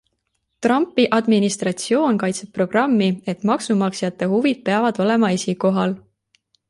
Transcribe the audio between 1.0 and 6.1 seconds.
administratsioon kaitseb programmi, et maksumaksjate huvid peavad olema esikohal.